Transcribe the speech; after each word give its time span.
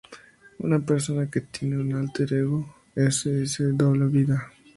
Una 0.57 0.83
persona 0.83 1.29
que 1.29 1.41
tiene 1.41 1.77
un 1.77 1.93
"álter 1.93 2.33
ego" 2.33 2.75
se 3.11 3.35
dice 3.41 3.57
que 3.57 3.63
lleva 3.65 3.69
una 3.69 3.77
doble 3.77 4.07
vida. 4.21 4.51